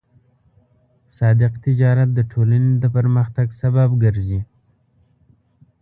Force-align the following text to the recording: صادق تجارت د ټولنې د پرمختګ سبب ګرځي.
صادق 1.17 1.53
تجارت 1.65 2.09
د 2.13 2.19
ټولنې 2.31 2.71
د 2.79 2.85
پرمختګ 2.95 3.47
سبب 3.61 3.89
ګرځي. 4.03 4.41